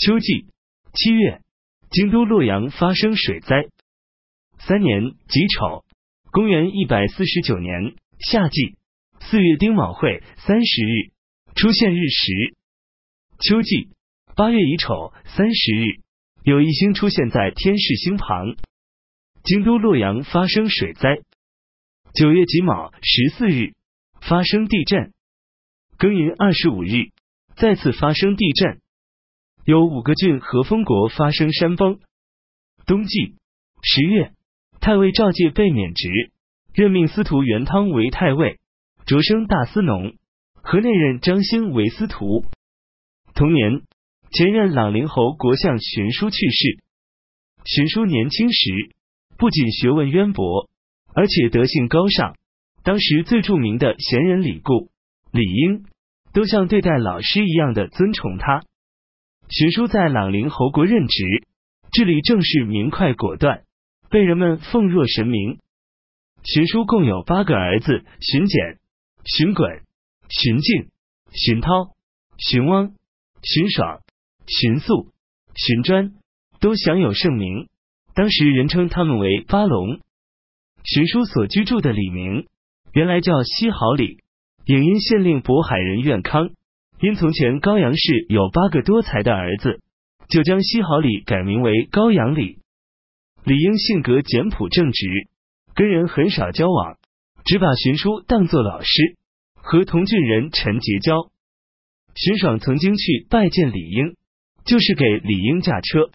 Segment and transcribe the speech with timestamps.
[0.00, 0.46] 秋季
[0.94, 1.42] 七月，
[1.90, 3.68] 京都洛阳发生水灾。
[4.58, 5.84] 三年己丑，
[6.32, 8.78] 公元一百四十九年夏季
[9.20, 11.12] 四月丁卯会三十日，
[11.54, 12.32] 出现日食。
[13.40, 13.90] 秋季
[14.34, 16.00] 八月乙丑三十日，
[16.44, 18.56] 有一星出现在天市星旁。
[19.44, 21.18] 京都洛阳发生水灾。
[22.14, 23.74] 九月己卯十四日，
[24.22, 25.12] 发生地震。
[25.98, 27.10] 庚寅二十五日，
[27.54, 28.80] 再次发生地震。
[29.64, 31.98] 有五个郡和封国发生山崩。
[32.86, 33.36] 冬季
[33.82, 34.32] 十月。
[34.80, 36.08] 太尉赵介被免职，
[36.72, 38.58] 任命司徒元汤为太尉，
[39.04, 40.14] 擢升大司农。
[40.54, 42.46] 河内任张兴为司徒。
[43.34, 43.82] 同年，
[44.30, 46.78] 前任朗陵侯国相荀叔去世。
[47.66, 48.94] 荀叔年轻时
[49.36, 50.70] 不仅学问渊博，
[51.14, 52.34] 而且德性高尚。
[52.82, 54.88] 当时最著名的贤人李固、
[55.30, 55.84] 李英，
[56.32, 58.64] 都像对待老师一样的尊崇他。
[59.50, 61.24] 荀叔在朗陵侯国任职，
[61.92, 63.64] 治理政事明快果断。
[64.08, 65.58] 被人们奉若神明。
[66.44, 68.78] 荀叔共有八个儿子：荀简、
[69.24, 69.82] 荀滚、
[70.28, 70.88] 荀敬、
[71.32, 71.90] 荀涛、
[72.38, 72.94] 荀汪、
[73.42, 74.00] 荀爽、
[74.46, 75.12] 荀肃、
[75.54, 76.14] 荀专，
[76.60, 77.68] 都享有盛名。
[78.14, 80.00] 当时人称他们为八龙。
[80.84, 82.46] 荀叔所居住的李明，
[82.92, 84.22] 原来叫西好里，
[84.64, 86.50] 颍阴县令渤海人苑康，
[87.00, 89.80] 因从前高阳市有八个多才的儿子，
[90.28, 92.58] 就将西好里改名为高阳里。
[93.42, 95.06] 李英性格简朴正直，
[95.74, 96.98] 跟人很少交往，
[97.46, 99.16] 只把荀叔当作老师，
[99.54, 101.30] 和同郡人陈结交。
[102.14, 104.16] 荀爽曾经去拜见李英，
[104.66, 106.10] 就是给李英驾车。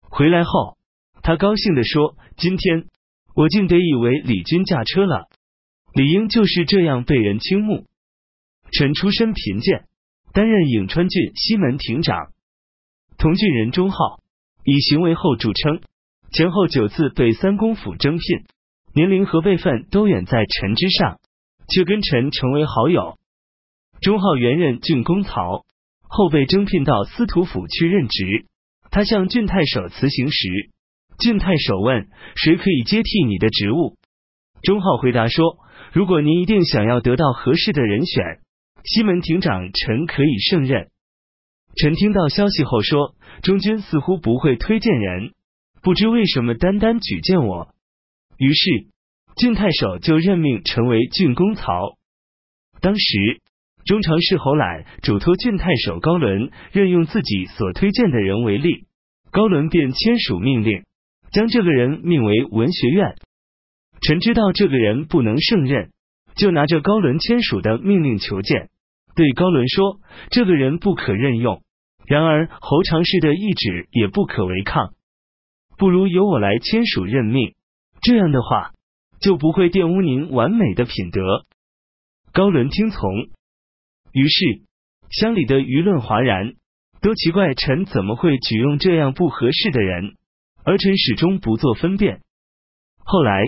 [0.00, 0.78] 回来后，
[1.22, 2.86] 他高兴地说：“今天
[3.34, 5.26] 我竟得以为李军驾车了。”
[5.92, 7.84] 李英就是这样被人倾慕。
[8.72, 9.84] 陈出身贫贱，
[10.32, 12.32] 担任颍川郡西门亭长。
[13.18, 14.20] 同郡人钟浩
[14.64, 15.80] 以行为厚著称。
[16.32, 18.44] 前后九次被三公府征聘，
[18.92, 21.18] 年龄和辈分都远在臣之上，
[21.68, 23.16] 却跟臣成为好友。
[24.00, 25.64] 钟浩原任郡公曹，
[26.02, 28.46] 后被征聘到司徒府去任职。
[28.90, 30.48] 他向郡太守辞行时，
[31.18, 33.96] 郡太守问：“谁可以接替你的职务？”
[34.62, 35.58] 钟浩回答说
[35.94, 38.40] ：“如果您一定想要得到合适的人选，
[38.86, 40.88] 西门亭长陈可以胜任。”
[41.76, 45.32] 陈听到消息后说：“中军似乎不会推荐人。”
[45.82, 47.68] 不知为什么单单举荐我，
[48.38, 48.86] 于是
[49.36, 51.96] 郡太守就任命成为郡公曹。
[52.80, 53.40] 当时
[53.84, 58.86] 中常侍侯览嘱托郡太守高伦任用自己所推荐的人为例，
[59.30, 60.82] 高伦便签署命令，
[61.30, 63.14] 将这个人命为文学院。
[64.00, 65.92] 臣知道这个人不能胜任，
[66.34, 68.70] 就拿着高伦签署的命令求见，
[69.16, 69.98] 对高伦说
[70.30, 71.62] ：“这个人不可任用。
[72.06, 74.92] 然而侯长氏的意旨也不可违抗。”
[75.78, 77.54] 不如由我来签署任命，
[78.00, 78.72] 这样的话
[79.20, 81.44] 就不会玷污您完美的品德。
[82.32, 83.10] 高伦听从，
[84.12, 84.62] 于是
[85.10, 86.54] 乡里的舆论哗然，
[87.00, 90.14] 都奇怪臣怎么会举用这样不合适的人，
[90.64, 92.20] 而臣始终不做分辨。
[93.04, 93.44] 后来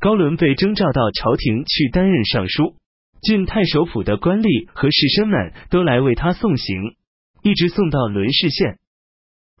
[0.00, 2.76] 高伦被征召到朝廷去担任尚书，
[3.24, 6.94] 郡太守府的官吏和士绅们都来为他送行，
[7.42, 8.78] 一直送到伦氏县。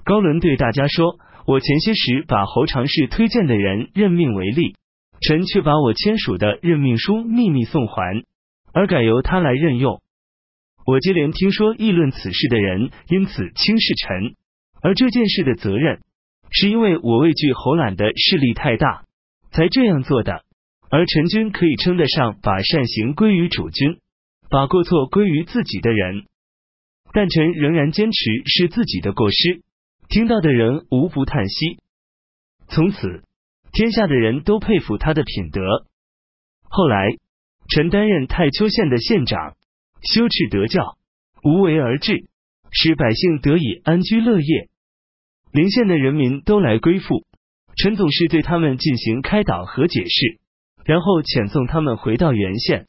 [0.04, 1.18] 高伦对大家说。
[1.46, 4.74] 我前些时把侯常侍推荐的人任命为吏，
[5.20, 8.24] 臣却把我签署的任命书秘密送还，
[8.72, 10.00] 而改由他来任用。
[10.86, 14.36] 我接连听说议论此事的人因此轻视臣，
[14.80, 16.00] 而这件事的责任
[16.50, 19.04] 是因为我畏惧侯览的势力太大，
[19.50, 20.43] 才这样做的。
[20.94, 23.98] 而臣君可以称得上把善行归于主君，
[24.48, 26.26] 把过错归于自己的人，
[27.12, 29.62] 但臣仍然坚持是自己的过失。
[30.08, 31.80] 听到的人无不叹息。
[32.68, 33.24] 从此，
[33.72, 35.60] 天下的人都佩服他的品德。
[36.62, 37.08] 后来，
[37.68, 39.56] 臣担任太丘县的县长，
[40.00, 40.96] 修治德教，
[41.42, 42.28] 无为而治，
[42.70, 44.68] 使百姓得以安居乐业。
[45.50, 47.26] 邻县的人民都来归附，
[47.78, 50.38] 臣总是对他们进行开导和解释，
[50.84, 52.86] 然后遣送他们回到原县。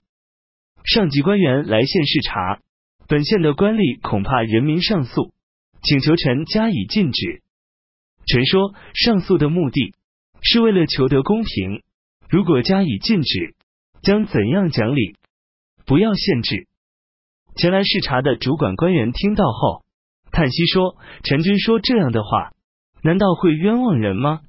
[0.83, 2.59] 上级官员来县视察，
[3.07, 5.33] 本县的官吏恐怕人民上诉。
[5.81, 7.43] 请求臣加以禁止。
[8.25, 9.93] 臣说，上诉的目的
[10.41, 11.83] 是为了求得公平。
[12.27, 13.53] 如果加以禁止，
[14.01, 15.15] 将怎样讲理？
[15.85, 16.67] 不要限制。
[17.55, 19.85] 前来视察的主管官员听到后，
[20.31, 22.51] 叹息说：“臣君说这样的话，
[23.03, 24.41] 难道会冤枉人吗？”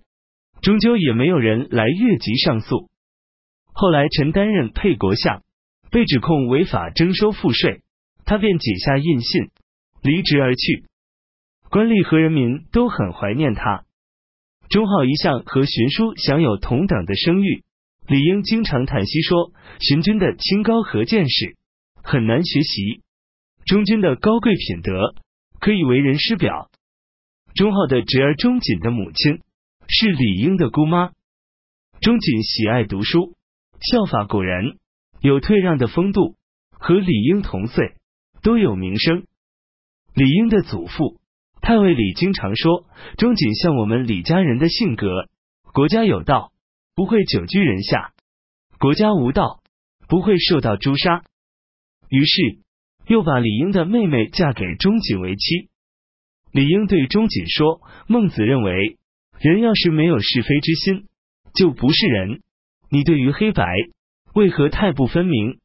[0.63, 2.89] 终究也没有人来越级上诉。
[3.79, 5.43] 后来，臣担任沛国相，
[5.91, 7.83] 被指控违法征收赋税，
[8.25, 9.51] 他便解下印信，
[10.01, 10.87] 离职而去。
[11.69, 13.85] 官吏和人民都很怀念他。
[14.71, 17.65] 钟浩一向和荀叔享有同等的声誉，
[18.09, 21.55] 李英经常叹息说：“荀君的清高和见识
[22.03, 23.03] 很难学习，
[23.67, 25.15] 钟君的高贵品德
[25.61, 26.71] 可以为人师表。”
[27.55, 29.43] 钟浩的侄儿钟瑾的母亲
[29.87, 31.13] 是李英的姑妈。
[32.01, 33.36] 钟瑾喜爱读书，
[33.81, 34.79] 效法古人，
[35.21, 36.37] 有退让的风度，
[36.71, 37.95] 和李英同岁，
[38.43, 39.27] 都有名声。
[40.15, 41.21] 李英的祖父。
[41.63, 42.87] 太尉李经常说
[43.19, 45.29] ：“钟瑾像我们李家人的性格，
[45.73, 46.53] 国家有道，
[46.95, 48.13] 不会久居人下；
[48.79, 49.63] 国家无道，
[50.07, 51.25] 不会受到诛杀。”
[52.09, 52.59] 于是
[53.09, 55.69] 又把李英的妹妹嫁给钟瑾为妻。
[56.53, 58.99] 李英对钟瑾说：“孟子认为，
[59.41, 61.09] 人要是没有是非之心，
[61.53, 62.43] 就不是人。
[62.97, 63.63] 你对于黑白，
[64.33, 65.59] 为何太不分明？”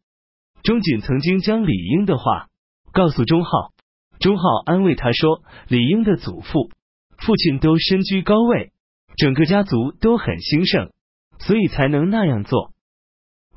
[0.64, 2.48] 钟瑾曾经将李英的话
[2.92, 3.72] 告诉钟浩。
[4.20, 6.70] 钟浩安慰他说：“李英的祖父、
[7.18, 8.74] 父亲都身居高位，
[9.16, 10.92] 整个家族都很兴盛，
[11.40, 12.74] 所以才能那样做。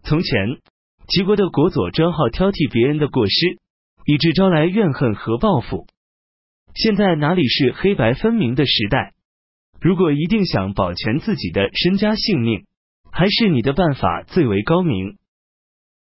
[0.05, 0.61] 从前
[1.09, 3.59] 齐国的国佐专好挑剔别人的过失，
[4.07, 5.89] 以致招来怨恨和报复。
[6.77, 9.15] 现在哪里是黑白分明的时代？
[9.81, 12.67] 如果一定想保全自己的身家性命，
[13.17, 15.19] 还是你的办法最为高明。”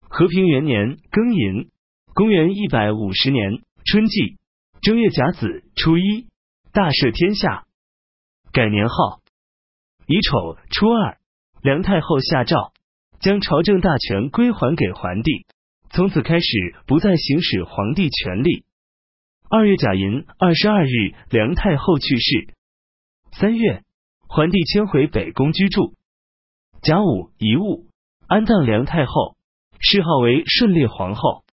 [0.08, 1.70] 和平元年庚寅，
[2.14, 4.38] 公元一百五十年春季。
[4.82, 6.28] 正月甲子初一，
[6.72, 7.66] 大赦天下，
[8.54, 9.22] 改年号。
[10.08, 11.18] 乙丑初二，
[11.62, 12.72] 梁太后下诏，
[13.20, 15.46] 将朝政大权归还给桓帝，
[15.90, 18.64] 从此开始不再行使皇帝权力。
[19.50, 22.54] 二月甲寅二十二日，梁太后去世。
[23.32, 23.84] 三月，
[24.28, 25.94] 桓帝迁回北宫居住。
[26.82, 27.88] 甲午遗物，
[28.26, 29.36] 安葬梁太后，
[29.82, 31.44] 谥号为顺烈皇后。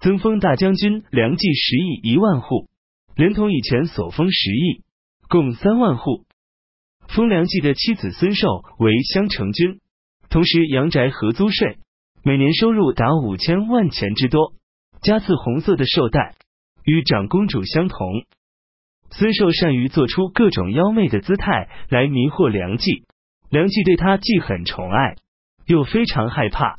[0.00, 2.68] 增封大将军梁冀十亿一万户，
[3.14, 4.82] 连同以前所封十亿，
[5.28, 6.24] 共三万户。
[7.06, 8.48] 封梁冀的妻子孙寿
[8.78, 9.80] 为襄城君，
[10.30, 11.78] 同时阳宅合租税，
[12.24, 14.54] 每年收入达五千万钱之多，
[15.00, 16.34] 加赐红色的绶带，
[16.84, 17.98] 与长公主相同。
[19.12, 23.04] 孙寿善于做出各种妖媚的姿态来迷惑梁冀，
[23.50, 25.16] 梁冀对他既很宠爱，
[25.66, 26.76] 又非常害怕。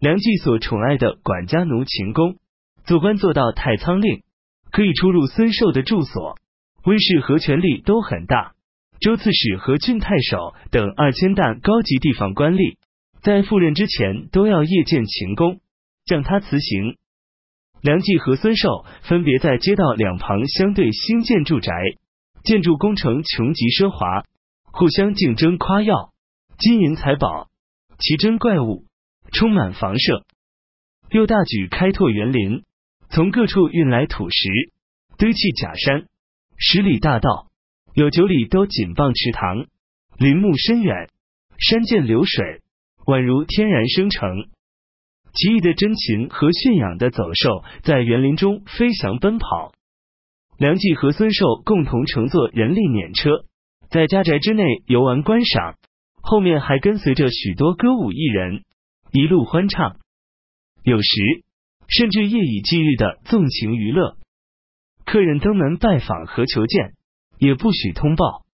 [0.00, 2.36] 梁冀所宠爱的管家奴秦公，
[2.84, 4.24] 做官做到太仓令，
[4.72, 6.36] 可以出入孙寿的住所，
[6.84, 8.52] 温室和权力都很大。
[8.98, 12.78] 州刺史和郡太守等二千担高级地方官吏，
[13.22, 15.60] 在赴任之前都要谒见秦公，
[16.04, 16.96] 向他辞行。
[17.80, 21.72] 梁冀和孙寿分别在街道两旁相对兴建住宅，
[22.42, 24.24] 建筑工程穷极奢华，
[24.78, 26.12] 互相竞争夸耀，
[26.58, 27.48] 金银财宝，
[27.98, 28.84] 奇珍怪物。
[29.32, 30.26] 充满房舍，
[31.10, 32.62] 又大举开拓园林，
[33.08, 34.48] 从各处运来土石，
[35.16, 36.06] 堆砌假山，
[36.58, 37.48] 十里大道
[37.94, 39.66] 有九里都紧傍池塘，
[40.18, 41.08] 林木深远，
[41.58, 42.60] 山涧流水，
[43.06, 44.44] 宛如天然生成。
[45.32, 49.72] 奇异的珍禽和驯养的走兽在园林中飞翔奔跑。
[50.58, 53.46] 梁冀和孙寿共同乘坐人力辇车，
[53.88, 55.76] 在家宅之内游玩观赏，
[56.20, 58.64] 后面还跟随着许多歌舞艺人。
[59.12, 59.96] 一路欢唱，
[60.82, 61.08] 有时
[61.88, 64.16] 甚至夜以继日的纵情娱乐。
[65.04, 66.94] 客人登门拜访和求见，
[67.38, 68.44] 也不许通报。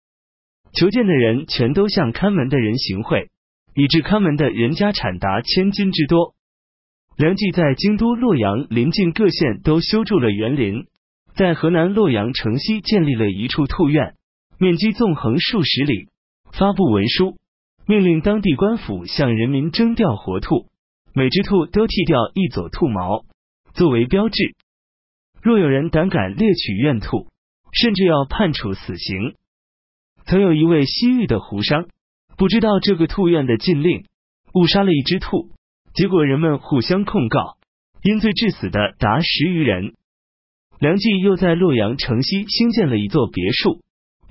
[0.72, 3.31] 求见的人全都向看门的人行贿，
[3.74, 6.34] 以致看门的人家产达千金之多。
[7.17, 10.86] 梁冀在京都洛阳临近各县都修筑了园林，
[11.34, 14.15] 在河南洛阳城西建立了一处兔院，
[14.62, 16.06] 面积纵横数十里，
[16.52, 17.36] 发布文书。
[17.84, 20.69] 命令当地官府向人民征调活兔，
[21.12, 23.24] 每只兔都剃掉一撮兔毛
[23.74, 24.54] 作为标志。
[25.42, 27.26] 若有人胆敢猎取院兔，
[27.72, 29.34] 甚至要判处死刑。
[30.26, 31.88] 曾有一位西域的胡商，
[32.36, 34.04] 不知道这个兔院的禁令，
[34.54, 35.50] 误杀了一只兔，
[35.92, 37.56] 结果人们互相控告，
[38.04, 39.94] 因罪致死的达十余人。
[40.78, 43.81] 梁冀又在洛阳城西兴建了一座别墅，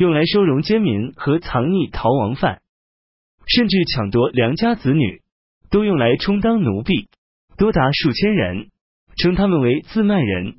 [0.01, 2.63] 用来收容奸民和藏匿逃亡犯。
[3.45, 5.21] 甚至抢夺良家子女，
[5.69, 7.07] 都用来充当奴婢，
[7.55, 8.71] 多达数千人，
[9.15, 10.55] 称他们为自卖人。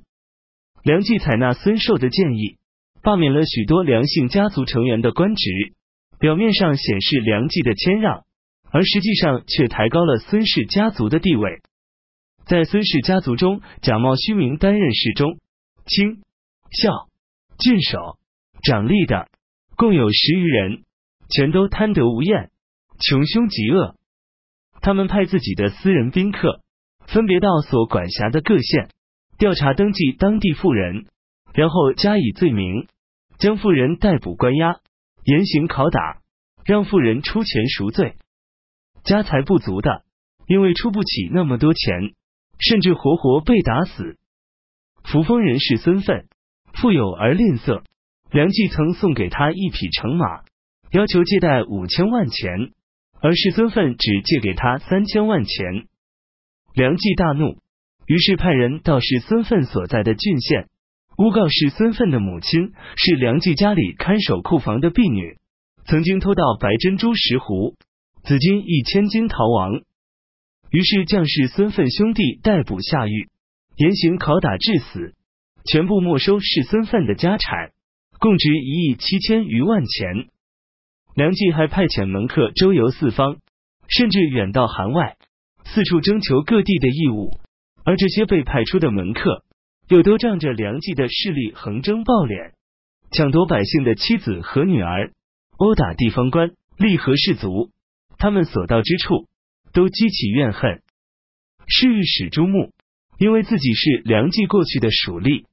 [0.84, 2.58] 梁冀采纳孙寿的建议，
[3.02, 5.75] 罢免了许多梁姓家族成员的官职，
[6.20, 8.22] 表面上显示梁冀的谦让，
[8.70, 11.62] 而实际上却抬高了孙氏家族的地位。
[12.44, 15.40] 在孙氏家族中，假冒虚名担任侍中、
[15.87, 16.22] 卿、
[16.70, 17.08] 校、
[17.58, 18.18] 郡守、
[18.62, 19.28] 长吏的，
[19.82, 20.84] 共有十余人，
[21.28, 22.52] 全都贪得无厌。
[23.00, 23.96] 穷凶极恶，
[24.80, 26.60] 他们派自己的私人宾客，
[27.08, 28.90] 分别到所管辖的各县
[29.38, 31.06] 调查登记当地富人，
[31.52, 32.86] 然后加以罪名，
[33.40, 34.76] 将妇人逮捕关押，
[35.24, 36.20] 严刑拷打，
[36.64, 38.14] 让妇人出钱赎罪。
[39.02, 40.04] 家财不足的，
[40.46, 42.14] 因为出不起那么多钱，
[42.60, 44.16] 甚至活活被打死。
[45.02, 46.28] 扶风人士身份
[46.72, 47.82] 富有而吝啬，
[48.32, 50.42] 梁冀曾送给他一匹乘马，
[50.90, 52.72] 要求借贷五千万钱，
[53.20, 55.86] 而世孙愤只借给他三千万钱。
[56.72, 57.58] 梁冀大怒，
[58.06, 60.70] 于是派人到世孙愤所在的郡县，
[61.18, 65.36] 诬告世孙愤的母亲是梁冀家里看守库房的婢女，
[65.84, 67.76] 曾经偷盗白珍珠石斛。
[68.24, 69.82] 紫金一千金逃亡，
[70.70, 73.28] 于是将士孙愤兄弟逮捕下狱，
[73.76, 75.12] 严刑拷打致死，
[75.66, 77.72] 全部没收世孙愤的家产，
[78.22, 80.28] 共值一亿七千余万钱。
[81.16, 83.38] 梁冀还派遣门客周游四方，
[83.88, 85.16] 甚至远到韩外，
[85.64, 87.40] 四处征求各地的义务。
[87.84, 89.42] 而这些被派出的门客，
[89.88, 92.52] 又都仗着梁冀的势力横征暴敛，
[93.10, 95.10] 抢夺百姓的妻子和女儿，
[95.56, 97.72] 殴打地方官，利和士族。
[98.18, 99.26] 他们所到之处，
[99.72, 100.80] 都激起怨恨。
[101.66, 102.72] 是日使朱穆，
[103.18, 105.44] 因为自己是梁冀过去的属吏，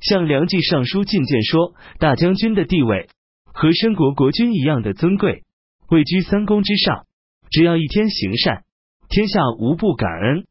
[0.00, 3.08] 向梁冀上书进谏说：大将军的地位
[3.44, 5.44] 和申国国君一样的尊贵，
[5.88, 7.06] 位居三公之上。
[7.50, 8.64] 只要一天行善，
[9.08, 10.44] 天下无不感恩；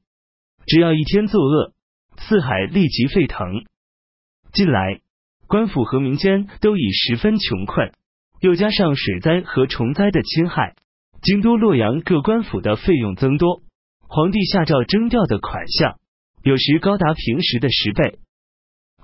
[0.66, 1.74] 只要一天作恶，
[2.18, 3.64] 四海立即沸腾。
[4.52, 5.02] 近来
[5.48, 7.92] 官府和民间都已十分穷困，
[8.42, 10.76] 又加上水灾和虫灾的侵害。
[11.22, 13.62] 京都、洛阳各官府的费用增多，
[14.08, 16.00] 皇帝下诏征调的款项
[16.44, 18.20] 有时高达平时的十倍，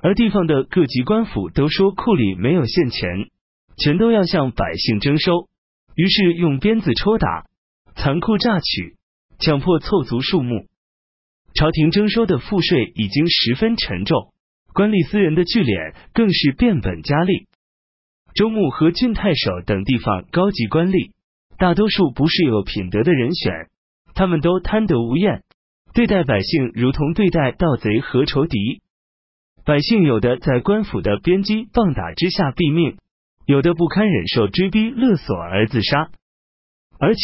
[0.03, 3.29] 而地方的各级官府都说库里没有现钱，
[3.77, 5.48] 全都要向百姓征收，
[5.95, 7.45] 于是用鞭子抽打、
[7.95, 8.98] 残酷榨取，
[9.39, 10.67] 强迫凑足数目。
[11.55, 14.33] 朝廷征收的赋税已经十分沉重，
[14.74, 17.48] 官吏私人的聚敛更是变本加厉。
[18.36, 21.12] 州牧和郡太守等地方高级官吏。
[21.57, 23.69] 大多数不是有品德的人选，
[24.15, 25.43] 他们都贪得无厌，
[25.93, 28.81] 对待百姓如同对待盗贼和仇敌。
[29.65, 32.98] 百姓有的在官府的鞭击棒打之下毙命，
[33.46, 36.12] 有的不堪忍受追逼勒索而自杀。
[37.00, 37.22] 而且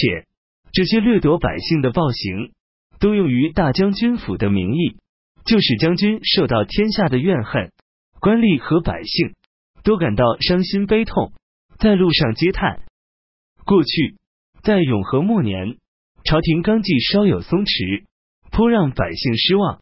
[0.71, 2.51] 这些掠夺百姓的暴行，
[2.99, 4.97] 都用于大将军府的名义，
[5.45, 7.71] 就使将军受到天下的怨恨，
[8.19, 9.35] 官吏和百姓
[9.83, 11.33] 都感到伤心悲痛，
[11.77, 12.81] 在路上嗟叹。
[13.65, 14.17] 过去。
[14.61, 15.77] 在永和末年，
[16.25, 18.03] 朝廷纲纪稍有松弛，
[18.51, 19.79] 颇让百姓失望。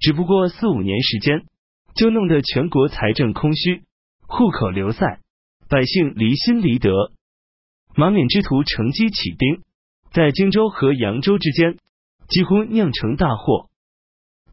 [0.00, 1.46] 只不过四五年时间，
[1.98, 3.82] 就弄得全国财政空虚，
[4.28, 5.18] 户口流散，
[5.68, 6.92] 百姓离心离德。
[7.96, 9.64] 马冕之徒乘机起兵，
[10.12, 11.76] 在荆州和扬州之间，
[12.28, 13.68] 几乎酿成大祸。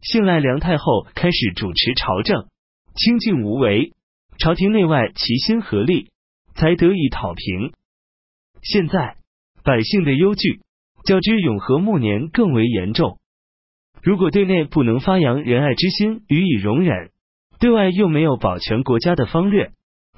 [0.02, 2.48] 信赖梁太后开始主持朝政，
[2.96, 3.92] 清静无为，
[4.38, 6.10] 朝廷内外齐心合力，
[6.56, 7.72] 才得以讨平。
[8.60, 9.16] 现在。
[9.62, 10.60] 百姓的忧惧，
[11.04, 13.18] 较之永和末年更为严重。
[14.00, 17.10] 如果对内不能发扬仁爱之心，予以容忍，
[17.58, 19.72] 对外又没有保全国家的方略，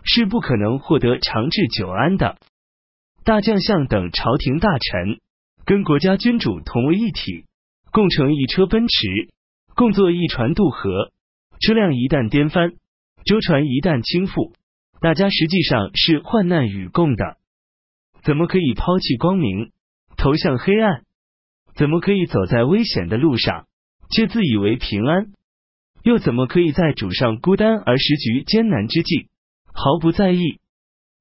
[0.05, 2.37] 是不可能获得长治久安的。
[3.25, 5.21] 大将相等朝廷大臣，
[5.65, 7.45] 跟国家君主同为一体，
[7.93, 9.29] 共乘一车奔驰，
[9.75, 11.13] 共坐一船渡河。
[11.61, 12.73] 车辆一旦颠翻，
[13.25, 14.53] 舟船一旦倾覆，
[15.01, 17.37] 大家实际上是患难与共的。
[18.23, 19.71] 怎么可以抛弃光明，
[20.17, 21.03] 投向黑暗？
[21.75, 23.67] 怎么可以走在危险的路上，
[24.11, 25.33] 却自以为平安？
[26.09, 29.29] 又怎么可以在主上孤单而时局艰难之际，
[29.75, 30.41] 毫不在意？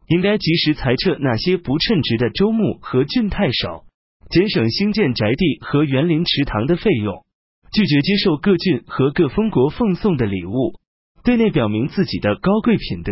[0.08, 3.84] 应该及时裁撤那些不称职的州牧和郡太守，
[4.30, 7.26] 节省兴建宅地和园林池塘的费用，
[7.74, 10.80] 拒绝接受各郡和各封国奉送的礼物，
[11.22, 13.12] 对内表明自己的高贵品德，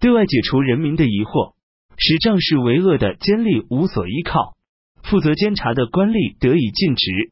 [0.00, 1.52] 对外解除人民的疑惑。
[1.98, 4.56] 使仗势为恶的奸吏无所依靠，
[5.02, 7.30] 负责监察的官吏得以尽职。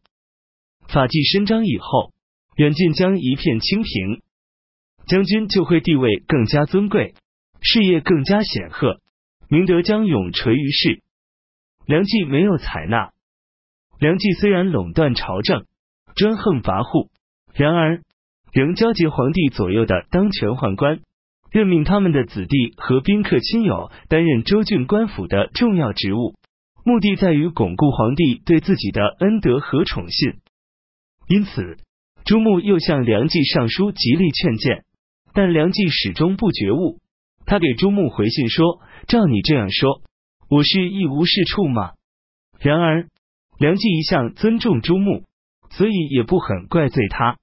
[0.88, 2.12] 法纪伸张以后，
[2.56, 4.22] 远近将一片清平，
[5.06, 7.14] 将军就会地位更加尊贵，
[7.60, 9.00] 事业更加显赫，
[9.48, 11.02] 明德将永垂于世。
[11.86, 13.10] 梁冀没有采纳。
[13.98, 15.64] 梁冀虽然垄断朝政，
[16.14, 17.08] 专横跋扈，
[17.54, 18.02] 然而
[18.52, 21.00] 仍交结皇帝左右的当权宦官。
[21.50, 26.34] 任命他们的子弟和宾客亲友担任州郡官府的重要职务，
[26.82, 30.40] 目的在于巩固皇帝对自己的恩德和宠信。
[31.28, 31.76] 因此，
[32.24, 34.84] 朱穆又向梁冀上书极力劝谏，
[35.34, 37.00] 但梁冀始终不觉悟。
[37.46, 40.02] 他给朱穆回信说：“照你这样说，
[40.48, 41.92] 我是一无是处吗？”
[42.60, 43.08] 然而，
[43.58, 45.24] 梁冀一向尊重朱穆，
[45.70, 47.36] 所以也不很怪罪他。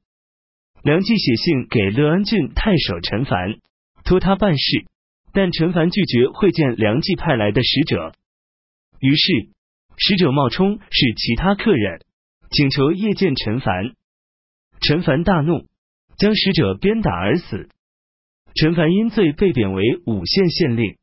[0.82, 3.60] 梁冀写信给乐安郡太守陈凡。
[4.06, 4.86] 托他办事，
[5.34, 8.14] 但陈凡拒绝会见梁冀派来的使者。
[9.00, 9.50] 于是，
[9.98, 12.00] 使者冒充是其他客人，
[12.50, 13.94] 请求夜见陈凡。
[14.82, 15.66] 陈凡大怒，
[16.18, 17.70] 将使者鞭打而死。
[18.56, 20.99] 陈凡因罪被贬为五县县令。